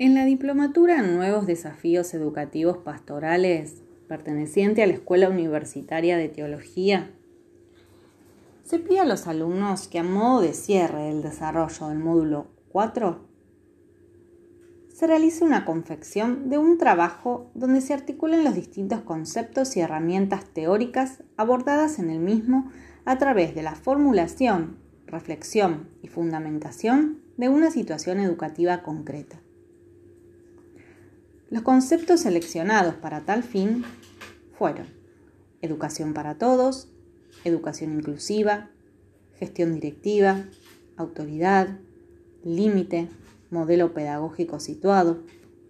[0.00, 7.10] En la diplomatura Nuevos Desafíos Educativos Pastorales, perteneciente a la Escuela Universitaria de Teología,
[8.62, 13.26] se pide a los alumnos que a modo de cierre del desarrollo del módulo 4
[14.94, 20.44] se realice una confección de un trabajo donde se articulen los distintos conceptos y herramientas
[20.44, 22.70] teóricas abordadas en el mismo
[23.04, 24.76] a través de la formulación,
[25.08, 29.40] reflexión y fundamentación de una situación educativa concreta.
[31.50, 33.84] Los conceptos seleccionados para tal fin
[34.58, 34.86] fueron
[35.62, 36.88] educación para todos,
[37.44, 38.70] educación inclusiva,
[39.38, 40.44] gestión directiva,
[40.96, 41.78] autoridad,
[42.44, 43.08] límite,
[43.50, 45.22] modelo pedagógico situado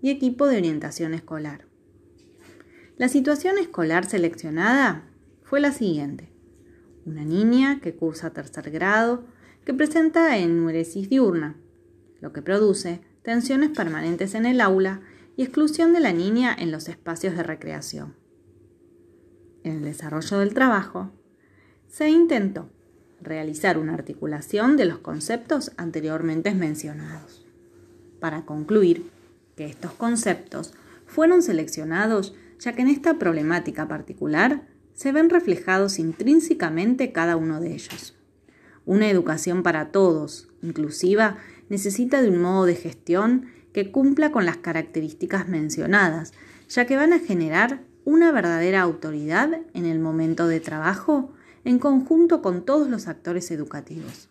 [0.00, 1.66] y equipo de orientación escolar.
[2.96, 5.04] La situación escolar seleccionada
[5.42, 6.30] fue la siguiente.
[7.04, 9.24] Una niña que cursa tercer grado
[9.66, 11.56] que presenta enuresis diurna,
[12.20, 15.02] lo que produce tensiones permanentes en el aula
[15.36, 18.14] y exclusión de la niña en los espacios de recreación.
[19.62, 21.12] En el desarrollo del trabajo,
[21.88, 22.70] se intentó
[23.20, 27.46] realizar una articulación de los conceptos anteriormente mencionados,
[28.20, 29.10] para concluir
[29.56, 30.74] que estos conceptos
[31.06, 37.74] fueron seleccionados ya que en esta problemática particular se ven reflejados intrínsecamente cada uno de
[37.74, 38.16] ellos.
[38.86, 43.46] Una educación para todos, inclusiva, necesita de un modo de gestión
[43.76, 46.32] que cumpla con las características mencionadas,
[46.66, 52.40] ya que van a generar una verdadera autoridad en el momento de trabajo en conjunto
[52.40, 54.30] con todos los actores educativos.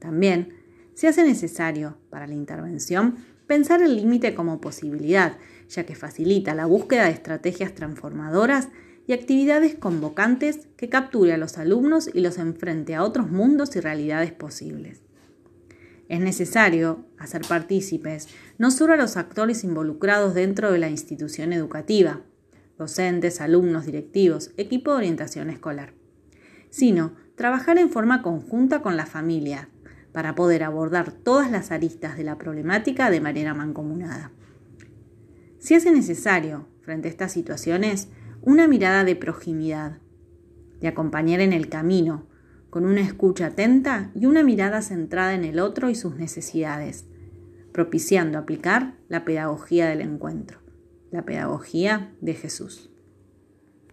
[0.00, 0.52] También
[0.92, 3.16] se hace necesario, para la intervención,
[3.46, 5.38] pensar el límite como posibilidad,
[5.70, 8.68] ya que facilita la búsqueda de estrategias transformadoras
[9.06, 13.80] y actividades convocantes que capture a los alumnos y los enfrente a otros mundos y
[13.80, 15.07] realidades posibles.
[16.08, 22.22] Es necesario hacer partícipes no solo a los actores involucrados dentro de la institución educativa,
[22.78, 25.92] docentes, alumnos, directivos, equipo de orientación escolar,
[26.70, 29.68] sino trabajar en forma conjunta con la familia
[30.12, 34.32] para poder abordar todas las aristas de la problemática de manera mancomunada.
[35.58, 38.08] Si hace necesario, frente a estas situaciones,
[38.40, 39.98] una mirada de proximidad,
[40.80, 42.26] de acompañar en el camino,
[42.78, 47.06] con una escucha atenta y una mirada centrada en el otro y sus necesidades,
[47.72, 50.60] propiciando aplicar la pedagogía del encuentro,
[51.10, 52.88] la pedagogía de Jesús.